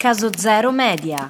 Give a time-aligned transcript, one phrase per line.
[0.00, 1.28] Caso Zero Media.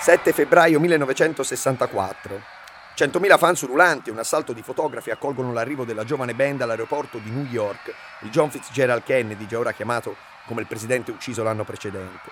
[0.00, 2.63] ...7 febbraio 1964.
[2.96, 7.28] 100.000 fans ululanti e un assalto di fotografi accolgono l'arrivo della giovane band all'aeroporto di
[7.30, 10.14] New York, il John Fitzgerald Kennedy, già ora chiamato
[10.46, 12.30] come il presidente ucciso l'anno precedente.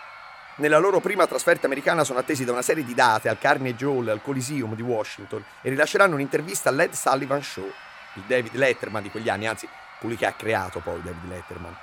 [0.56, 4.06] Nella loro prima trasferta americana sono attesi da una serie di date al Carnegie Hall
[4.06, 7.68] al Coliseum di Washington e rilasceranno un'intervista all'Ed Sullivan Show,
[8.14, 9.68] il David Letterman di quegli anni, anzi
[9.98, 11.76] colui che ha creato poi David Letterman.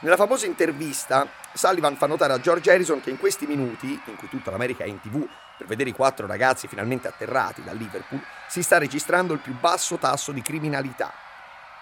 [0.00, 4.28] Nella famosa intervista, Sullivan fa notare a George Harrison che in questi minuti, in cui
[4.28, 5.26] tutta l'America è in tv
[5.60, 9.98] per vedere i quattro ragazzi finalmente atterrati da Liverpool, si sta registrando il più basso
[9.98, 11.12] tasso di criminalità.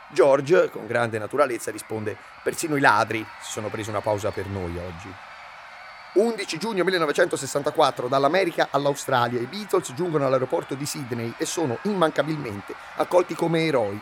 [0.08, 4.76] George, con grande naturalezza, risponde: Persino i ladri si sono presi una pausa per noi
[4.78, 5.14] oggi.
[6.14, 13.34] 11 giugno 1964, dall'America all'Australia, i Beatles giungono all'aeroporto di Sydney e sono immancabilmente accolti
[13.34, 14.00] come eroi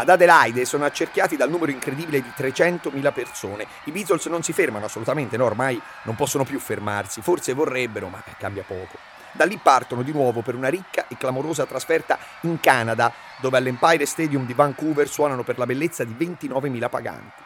[0.00, 3.66] ad Adelaide sono accerchiati dal numero incredibile di 300.000 persone.
[3.84, 8.22] I Beatles non si fermano assolutamente, no, ormai non possono più fermarsi, forse vorrebbero, ma
[8.38, 9.07] cambia poco.
[9.32, 14.06] Da lì partono di nuovo per una ricca e clamorosa trasferta in Canada, dove all'Empire
[14.06, 17.42] Stadium di Vancouver suonano per la bellezza di 29.000 paganti.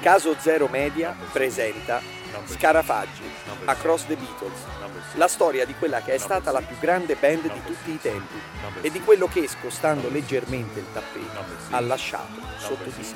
[0.00, 2.00] Caso Zero Media presenta
[2.44, 3.22] Scarafaggi,
[3.68, 4.60] Across the Beatles,
[5.14, 8.40] la storia di quella che è stata la più grande band di tutti i tempi
[8.80, 13.14] e di quello che, scostando leggermente il tappeto, ha lasciato sotto di sé.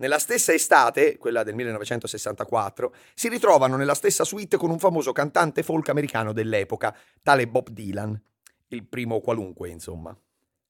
[0.00, 5.64] Nella stessa estate, quella del 1964, si ritrovano nella stessa suite con un famoso cantante
[5.64, 8.20] folk americano dell'epoca, tale Bob Dylan.
[8.68, 10.16] Il primo qualunque, insomma.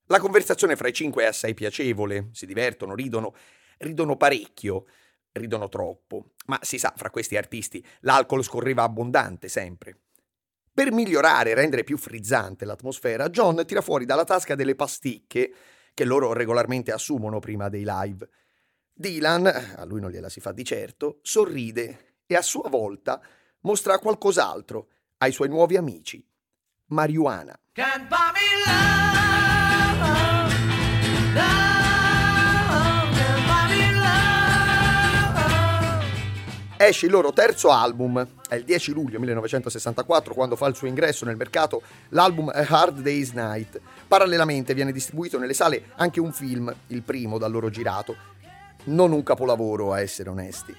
[0.06, 3.34] La conversazione fra i cinque è assai piacevole, si divertono, ridono,
[3.76, 4.86] ridono parecchio,
[5.32, 6.30] ridono troppo.
[6.46, 9.98] Ma si sa, fra questi artisti l'alcol scorreva abbondante sempre.
[10.72, 15.52] Per migliorare e rendere più frizzante l'atmosfera, John tira fuori dalla tasca delle pasticche
[15.92, 18.26] che loro regolarmente assumono prima dei live
[19.00, 23.20] Dylan, a lui non gliela si fa di certo, sorride e a sua volta
[23.60, 24.88] mostra qualcos'altro
[25.18, 26.20] ai suoi nuovi amici.
[26.86, 27.56] Marijuana.
[36.80, 41.24] Esce il loro terzo album, è il 10 luglio 1964 quando fa il suo ingresso
[41.24, 43.80] nel mercato l'album A Hard Day's Night.
[44.08, 48.16] Parallelamente viene distribuito nelle sale anche un film, il primo da loro girato,
[48.88, 50.74] non un capolavoro a essere onesti.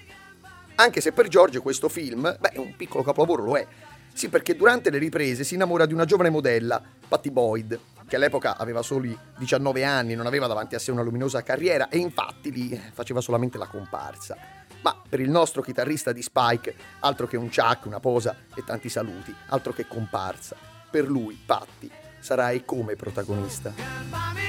[0.76, 3.68] Anche se per Giorgio questo film, beh, un piccolo capolavoro lo è.
[4.14, 8.58] Sì, perché durante le riprese si innamora di una giovane modella, Patty Boyd, che all'epoca
[8.58, 12.82] aveva soli 19 anni, non aveva davanti a sé una luminosa carriera e infatti lì
[12.94, 14.38] faceva solamente la comparsa.
[14.82, 18.90] Ma per il nostro chitarrista di Spike, altro che un chuck, una posa e tanti
[18.90, 20.56] saluti, altro che comparsa.
[20.90, 24.49] Per lui, Patty, sarà e come protagonista.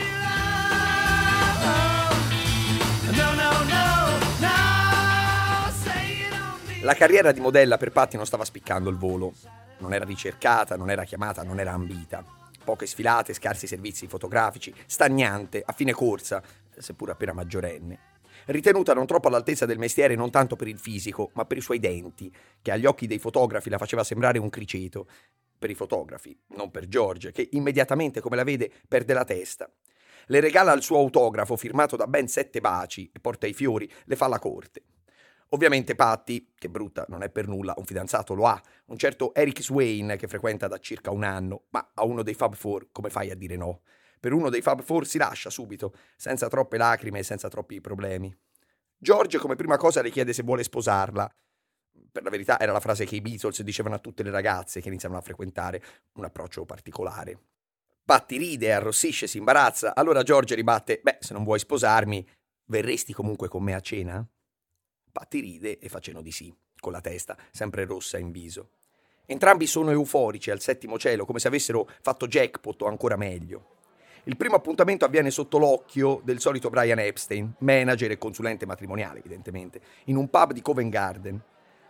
[6.82, 9.34] La carriera di modella per Patti non stava spiccando il volo.
[9.80, 12.24] Non era ricercata, non era chiamata, non era ambita.
[12.64, 16.42] Poche sfilate, scarsi servizi fotografici, stagnante, a fine corsa,
[16.78, 17.98] seppur appena maggiorenne.
[18.46, 21.80] Ritenuta non troppo all'altezza del mestiere non tanto per il fisico, ma per i suoi
[21.80, 25.06] denti, che agli occhi dei fotografi la faceva sembrare un criceto.
[25.58, 29.70] Per i fotografi, non per George, che immediatamente come la vede perde la testa.
[30.26, 34.16] Le regala il suo autografo firmato da ben sette baci e porta i fiori, le
[34.16, 34.82] fa la corte.
[35.52, 39.62] Ovviamente Patti, che brutta non è per nulla, un fidanzato lo ha, un certo Eric
[39.62, 43.30] Swain che frequenta da circa un anno, ma a uno dei Fab Four come fai
[43.30, 43.80] a dire no?
[44.20, 48.32] Per uno dei Fab Four si lascia subito, senza troppe lacrime e senza troppi problemi.
[48.96, 51.28] George come prima cosa le chiede se vuole sposarla.
[52.12, 54.88] Per la verità era la frase che i Beatles dicevano a tutte le ragazze che
[54.88, 55.82] iniziano a frequentare,
[56.14, 57.38] un approccio particolare.
[58.04, 62.24] Patti ride, arrossisce, si imbarazza, allora George ribatte, beh, se non vuoi sposarmi,
[62.66, 64.24] verresti comunque con me a cena?
[65.12, 68.70] Patti ride e fa cenno di sì, con la testa sempre rossa in viso.
[69.26, 73.78] Entrambi sono euforici al settimo cielo, come se avessero fatto jackpot o ancora meglio.
[74.24, 79.80] Il primo appuntamento avviene sotto l'occhio del solito Brian Epstein, manager e consulente matrimoniale, evidentemente,
[80.06, 81.40] in un pub di Covent Garden.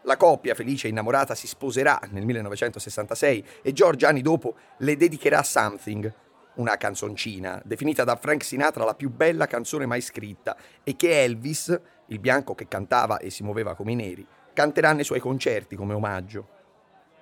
[0.03, 5.43] La coppia, felice e innamorata, si sposerà nel 1966 e George anni dopo le dedicherà
[5.43, 6.13] Something,
[6.55, 11.81] una canzoncina definita da Frank Sinatra la più bella canzone mai scritta e che Elvis,
[12.11, 15.95] il bianco che cantava e si muoveva come i neri, canterà nei suoi concerti come
[15.95, 16.59] omaggio.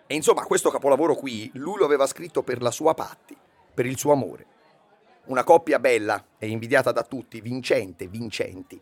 [0.07, 3.37] E insomma, questo capolavoro qui lui lo aveva scritto per la sua Patti,
[3.75, 4.47] per il suo amore.
[5.27, 8.81] Una coppia bella e invidiata da tutti, vincente, vincenti.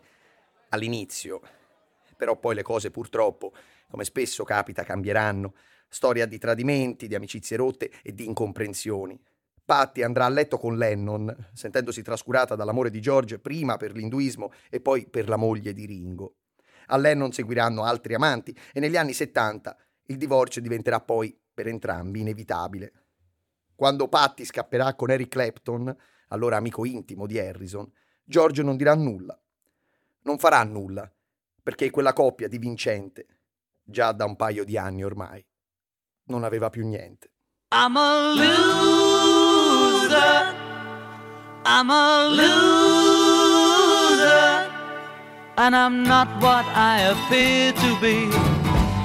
[0.69, 1.41] All'inizio,
[2.15, 3.51] però poi le cose purtroppo,
[3.89, 5.53] come spesso capita, cambieranno.
[5.89, 9.19] Storia di tradimenti, di amicizie rotte e di incomprensioni.
[9.67, 14.79] Patti andrà a letto con Lennon, sentendosi trascurata dall'amore di George prima per l'induismo e
[14.79, 16.35] poi per la moglie di Ringo.
[16.85, 22.21] A Lennon seguiranno altri amanti e negli anni 70 il divorzio diventerà poi per entrambi
[22.21, 22.93] inevitabile.
[23.75, 25.93] Quando Patti scapperà con Eric Clapton,
[26.29, 27.91] allora amico intimo di Harrison,
[28.23, 29.37] George non dirà nulla.
[30.21, 31.11] Non farà nulla,
[31.61, 33.25] perché quella coppia di Vincente,
[33.83, 35.45] già da un paio di anni ormai,
[36.27, 37.31] non aveva più niente.
[37.69, 39.16] I'm a loser.
[40.09, 43.47] I'm a loser.
[45.57, 48.29] And I'm not what I appear to be.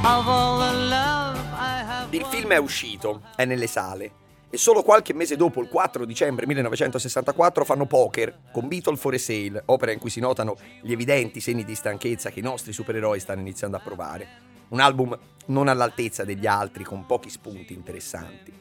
[0.05, 4.13] Of all the love I have Il film è uscito, è nelle sale.
[4.51, 9.19] E solo qualche mese dopo, il 4 dicembre 1964, fanno Poker con Beatle for a
[9.19, 13.19] Sale, opera in cui si notano gli evidenti segni di stanchezza che i nostri supereroi
[13.19, 14.29] stanno iniziando a provare.
[14.69, 18.53] Un album non all'altezza degli altri, con pochi spunti interessanti.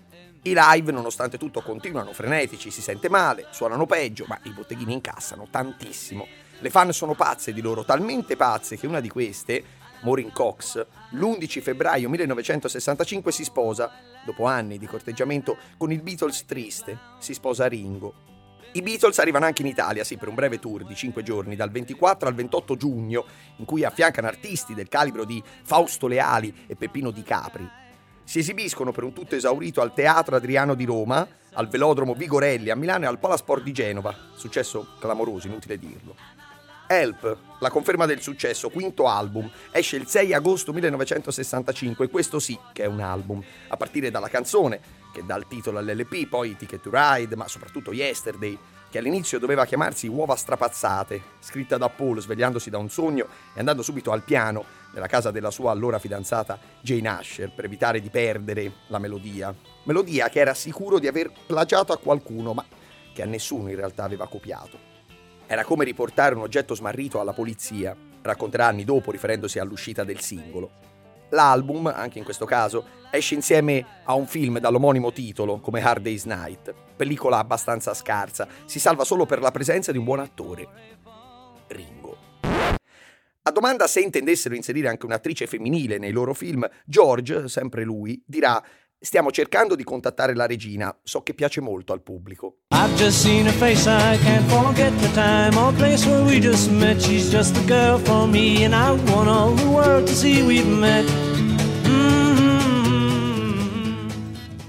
[0.43, 5.47] I live, nonostante tutto, continuano frenetici, si sente male, suonano peggio, ma i botteghini incassano
[5.51, 6.25] tantissimo.
[6.57, 9.63] Le fan sono pazze di loro, talmente pazze che una di queste,
[10.01, 13.91] Maureen Cox, l'11 febbraio 1965 si sposa,
[14.25, 18.29] dopo anni di corteggiamento, con il Beatles triste, si sposa Ringo.
[18.71, 21.69] I Beatles arrivano anche in Italia, sì, per un breve tour di 5 giorni, dal
[21.69, 23.25] 24 al 28 giugno,
[23.57, 27.80] in cui affiancano artisti del calibro di Fausto Leali e Peppino Di Capri.
[28.31, 32.77] Si esibiscono per un tutto esaurito al Teatro Adriano di Roma, al Velodromo Vigorelli a
[32.77, 34.15] Milano e al Palasport di Genova.
[34.35, 36.15] Successo clamoroso, inutile dirlo.
[36.87, 42.83] Help, la conferma del successo, quinto album, esce il 6 agosto 1965 questo sì che
[42.83, 44.79] è un album, a partire dalla canzone
[45.11, 48.57] che dà il titolo all'LP, poi Ticket to Ride, ma soprattutto Yesterday,
[48.91, 53.83] che all'inizio doveva chiamarsi Uova strapazzate, scritta da Paul svegliandosi da un sogno e andando
[53.83, 58.73] subito al piano nella casa della sua allora fidanzata Jane Asher per evitare di perdere
[58.87, 59.55] la melodia.
[59.85, 62.65] Melodia che era sicuro di aver plagiato a qualcuno, ma
[63.13, 64.77] che a nessuno in realtà aveva copiato.
[65.47, 70.90] Era come riportare un oggetto smarrito alla polizia, racconterà anni dopo riferendosi all'uscita del singolo.
[71.31, 76.23] L'album, anche in questo caso, esce insieme a un film dall'omonimo titolo, come Hard Day's
[76.25, 80.67] Night, pellicola abbastanza scarsa, si salva solo per la presenza di un buon attore,
[81.67, 82.17] Ringo.
[83.43, 88.63] A domanda se intendessero inserire anche un'attrice femminile nei loro film, George, sempre lui, dirà
[89.03, 92.57] Stiamo cercando di contattare la regina, so che piace molto al pubblico.
[92.71, 96.69] I've just seen her face, I can't forget the time or place where we just
[96.69, 97.01] met.
[97.01, 100.67] She's just the girl for me and I want all the world to see we've
[100.67, 101.09] met.
[101.83, 102.59] Mm-hmm.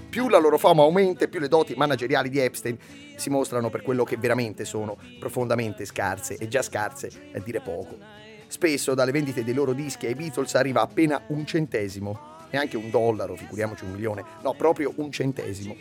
[0.08, 2.78] Più la loro fama aumenta più le doti manageriali di Epstein
[3.16, 7.98] si mostrano per quello che veramente sono, profondamente scarse e già scarse è dire poco.
[8.46, 13.34] Spesso dalle vendite dei loro dischi ai Beatles arriva appena un centesimo neanche un dollaro,
[13.34, 15.74] figuriamoci un milione, no, proprio un centesimo.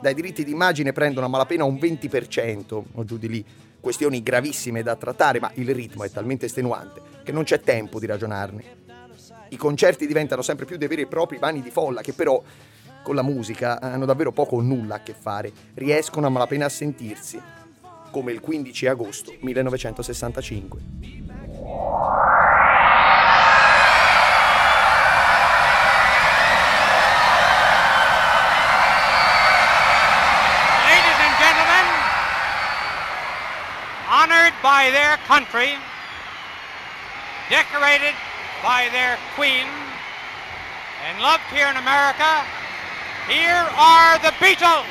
[0.00, 3.44] Dai diritti d'immagine prendono a malapena un 20% o giù di lì,
[3.80, 8.06] questioni gravissime da trattare, ma il ritmo è talmente estenuante che non c'è tempo di
[8.06, 8.82] ragionarne.
[9.48, 12.42] I concerti diventano sempre più dei veri e propri vani di folla che però
[13.02, 16.70] con la musica hanno davvero poco o nulla a che fare, riescono a malapena a
[16.70, 17.40] sentirsi,
[18.10, 20.80] come il 15 agosto 1965.
[34.84, 35.78] By their country,
[37.48, 38.12] decorated
[38.62, 39.66] by their queen,
[41.06, 42.44] and loved here in America,
[43.26, 44.84] here are the Beatles!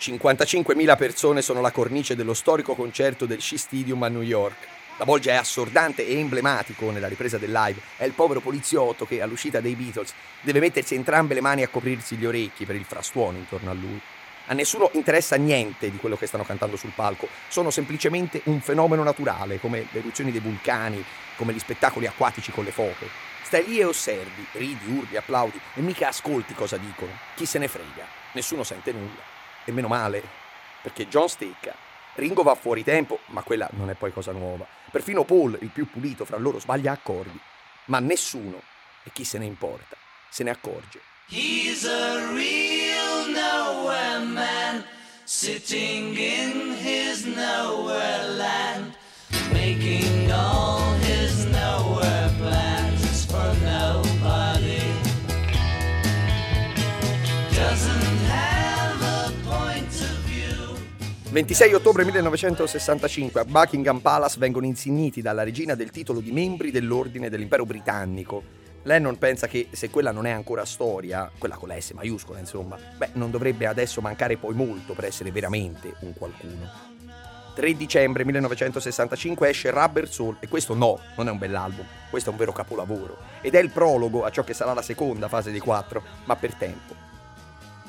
[0.00, 4.68] 55.000 persone sono la cornice dello storico concerto del Shea Stadium a New York.
[4.98, 7.80] La volge è assordante e emblematico nella ripresa del live.
[7.96, 12.16] È il povero poliziotto che, all'uscita dei Beatles, deve mettersi entrambe le mani a coprirsi
[12.16, 13.98] gli orecchi per il frastuono intorno a lui.
[14.46, 19.02] A nessuno interessa niente di quello che stanno cantando sul palco, sono semplicemente un fenomeno
[19.02, 21.02] naturale, come le eruzioni dei vulcani,
[21.36, 23.08] come gli spettacoli acquatici con le foche.
[23.42, 27.12] Stai lì e osservi, ridi, urli, applaudi e mica ascolti cosa dicono.
[27.34, 28.06] Chi se ne frega?
[28.32, 29.22] Nessuno sente nulla.
[29.64, 30.22] E meno male,
[30.82, 31.74] perché John stecca.
[32.16, 34.66] Ringo va fuori tempo, ma quella non è poi cosa nuova.
[34.90, 37.40] Perfino Paul, il più pulito fra loro, sbaglia accordi,
[37.86, 38.60] ma nessuno,
[39.04, 39.96] e chi se ne importa,
[40.28, 41.00] se ne accorge.
[41.28, 42.93] He's a real
[43.32, 44.84] nowhere man,
[45.24, 48.94] sitting in his nowhere land,
[49.52, 54.82] making all his nowhere plans for nobody.
[57.54, 60.78] Doesn't have a point of view.
[61.30, 67.28] 26 ottobre 1965 a Buckingham Palace vengono insigniti dalla regina del titolo di membri dell'ordine
[67.28, 71.92] dell'impero britannico Lennon pensa che se quella non è ancora storia, quella con la S
[71.92, 76.92] maiuscola insomma, beh, non dovrebbe adesso mancare poi molto per essere veramente un qualcuno.
[77.54, 82.32] 3 dicembre 1965 esce Rubber Soul e questo no, non è un bell'album, questo è
[82.32, 85.60] un vero capolavoro ed è il prologo a ciò che sarà la seconda fase dei
[85.60, 86.94] quattro, ma per tempo.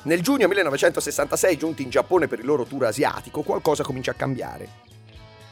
[0.04, 4.68] Nel giugno 1966, giunti in Giappone per il loro tour asiatico, qualcosa comincia a cambiare.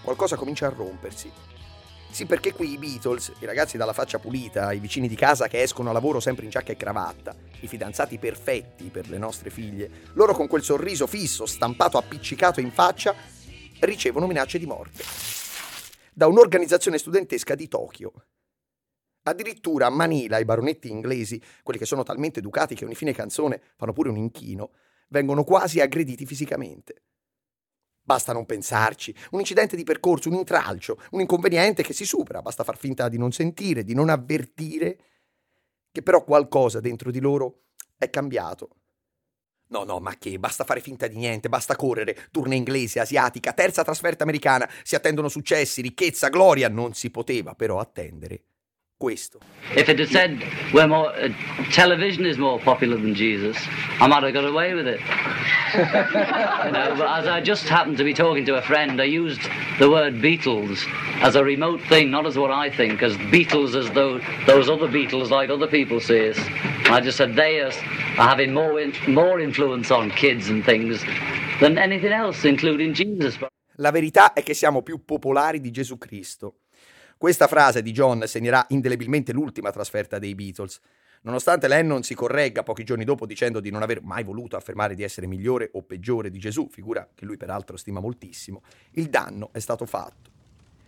[0.01, 1.31] Qualcosa comincia a rompersi.
[2.15, 5.61] Sì, perché qui i Beatles, i ragazzi dalla faccia pulita, i vicini di casa che
[5.61, 9.91] escono a lavoro sempre in giacca e cravatta, i fidanzati perfetti per le nostre figlie,
[10.13, 13.17] loro con quel sorriso fisso, stampato appiccicato in faccia,
[13.81, 15.03] ricevono minacce di morte.
[16.13, 18.13] Da un'organizzazione studentesca di Tokyo.
[19.25, 23.61] Addirittura a Manila i baronetti inglesi, quelli che sono talmente educati che ogni fine canzone
[23.75, 24.71] fanno pure un inchino,
[25.09, 27.03] vengono quasi aggrediti fisicamente.
[28.05, 32.63] Basta non pensarci, un incidente di percorso, un intralcio, un inconveniente che si supera, basta
[32.63, 34.99] far finta di non sentire, di non avvertire
[35.91, 37.63] che però qualcosa dentro di loro
[37.97, 38.77] è cambiato.
[39.69, 40.39] No, no, ma che?
[40.39, 45.29] Basta fare finta di niente, basta correre, turne inglese, asiatica, terza trasferta americana, si attendono
[45.29, 48.43] successi, ricchezza, gloria, non si poteva però attendere
[49.05, 49.39] questo.
[49.77, 50.43] If it had said
[50.73, 51.29] we're more, uh,
[51.71, 53.57] television is more popular than Jesus,
[54.01, 55.01] I might have got away with it.
[55.75, 59.43] you know, but as I just happened to be talking to a friend, I used
[59.79, 60.87] the word Beatles
[61.21, 64.89] as a remote thing, not as what I think, as Beatles as though those other
[64.89, 66.39] Beatles, like other people see us.
[66.87, 67.73] I just said they are,
[68.19, 71.05] are having more in, more influence on kids and things
[71.61, 73.37] than anything else, including Jesus.
[73.79, 76.64] La verità è che siamo più popolari di Gesù Cristo.
[77.25, 80.79] Questa frase di John segnerà indelebilmente l'ultima trasferta dei Beatles.
[81.23, 85.03] Nonostante Lennon si corregga pochi giorni dopo dicendo di non aver mai voluto affermare di
[85.03, 89.59] essere migliore o peggiore di Gesù, figura che lui peraltro stima moltissimo, il danno è
[89.59, 90.31] stato fatto.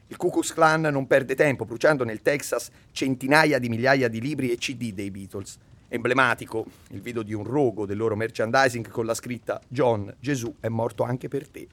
[0.08, 4.50] Il Ku Klux Klan non perde tempo bruciando nel Texas centinaia di migliaia di libri
[4.50, 5.56] e CD dei Beatles.
[5.88, 10.68] Emblematico il video di un rogo del loro merchandising con la scritta John, Gesù è
[10.68, 11.66] morto anche per te.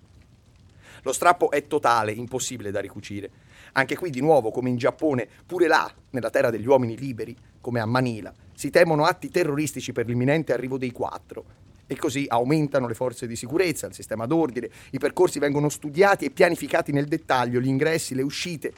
[1.01, 3.43] Lo strappo è totale, impossibile da ricucire.
[3.74, 7.80] Anche qui di nuovo, come in Giappone, pure là, nella terra degli uomini liberi, come
[7.80, 11.62] a Manila, si temono atti terroristici per l'imminente arrivo dei quattro.
[11.88, 16.30] E così aumentano le forze di sicurezza, il sistema d'ordine, i percorsi vengono studiati e
[16.30, 18.74] pianificati nel dettaglio, gli ingressi, le uscite.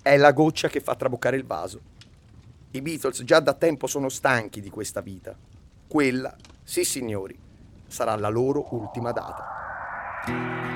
[0.00, 1.80] È la goccia che fa traboccare il vaso.
[2.70, 5.36] I Beatles già da tempo sono stanchi di questa vita.
[5.88, 7.36] Quella, sì signori,
[7.88, 10.67] sarà la loro ultima data.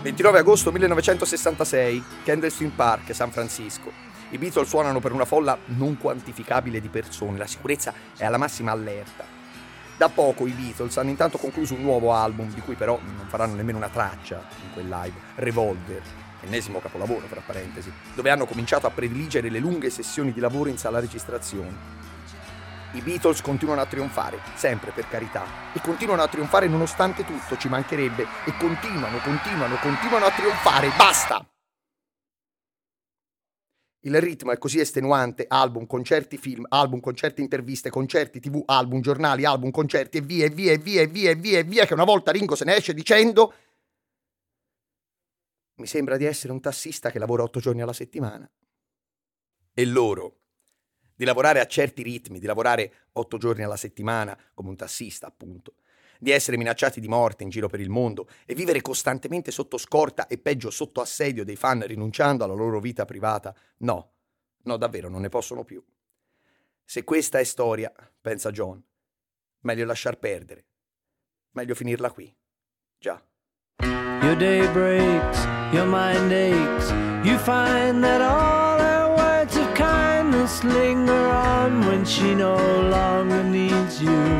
[0.00, 3.90] 29 agosto 1966, Candlestick Park, San Francisco.
[4.30, 8.70] I Beatles suonano per una folla non quantificabile di persone, la sicurezza è alla massima
[8.70, 9.24] allerta.
[9.96, 13.56] Da poco i Beatles hanno intanto concluso un nuovo album, di cui però non faranno
[13.56, 16.02] nemmeno una traccia in quel live, Revolver,
[16.42, 20.78] ennesimo capolavoro fra parentesi, dove hanno cominciato a prediligere le lunghe sessioni di lavoro in
[20.78, 22.07] sala registrazione.
[22.92, 27.68] I Beatles continuano a trionfare, sempre per carità, e continuano a trionfare nonostante tutto, ci
[27.68, 31.46] mancherebbe, e continuano, continuano, continuano a trionfare, basta!
[34.02, 39.44] Il ritmo è così estenuante, album, concerti, film, album, concerti, interviste, concerti, tv, album, giornali,
[39.44, 41.92] album, concerti e via e via e via e via e via e via che
[41.92, 43.52] una volta Ringo se ne esce dicendo
[45.74, 48.48] mi sembra di essere un tassista che lavora otto giorni alla settimana.
[49.74, 50.37] E loro,
[51.18, 55.74] di lavorare a certi ritmi, di lavorare otto giorni alla settimana come un tassista, appunto,
[56.20, 60.28] di essere minacciati di morte in giro per il mondo e vivere costantemente sotto scorta
[60.28, 63.52] e peggio sotto assedio dei fan rinunciando alla loro vita privata.
[63.78, 64.12] No,
[64.62, 65.84] no, davvero non ne possono più.
[66.84, 68.80] Se questa è storia, pensa John,
[69.62, 70.66] meglio lasciar perdere.
[71.50, 72.32] Meglio finirla qui.
[72.96, 73.20] Già.
[74.22, 76.90] Your day breaks, your mind aches,
[77.24, 78.67] you find that all
[80.64, 82.56] linger on when she no
[82.88, 84.38] longer needs you.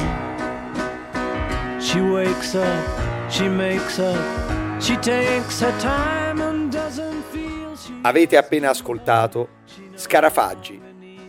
[1.80, 4.80] She wakes up she makes up.
[4.80, 9.48] She takes her time and doesn't feel Avete appena ascoltato
[9.94, 10.80] Scarafaggi,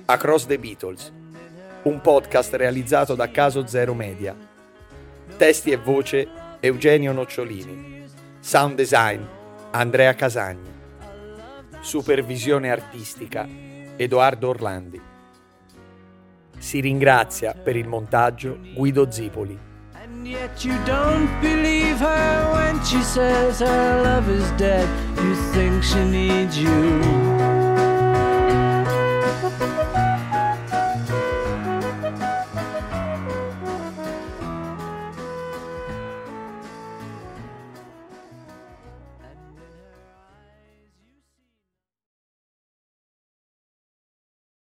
[0.05, 1.12] Across the Beatles,
[1.84, 4.36] un podcast realizzato da Caso Zero Media.
[5.36, 6.27] Testi e voce
[6.62, 8.05] Eugenio Nocciolini.
[8.39, 9.22] Sound design
[9.72, 10.72] Andrea Casagni.
[11.81, 13.69] Supervisione artistica
[14.01, 15.01] Edoardo Orlandi.
[16.58, 19.60] Si ringrazia per il montaggio Guido Zipoli.
[19.91, 24.88] And yet you don't believe her when she says her love is dead.
[25.18, 27.49] You think she needs you.